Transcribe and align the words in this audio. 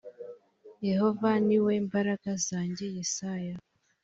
yehova 0.89 1.31
ni 1.47 1.57
we 1.65 1.73
mbaraga 1.87 2.31
zanjye 2.47 2.85
yesaya 2.95 3.55